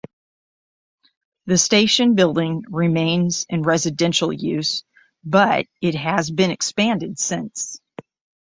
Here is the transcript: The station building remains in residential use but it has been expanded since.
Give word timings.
The 1.45 1.59
station 1.59 2.15
building 2.15 2.63
remains 2.67 3.45
in 3.49 3.61
residential 3.61 4.33
use 4.33 4.83
but 5.23 5.67
it 5.79 5.93
has 5.93 6.31
been 6.31 6.49
expanded 6.49 7.19
since. 7.19 7.79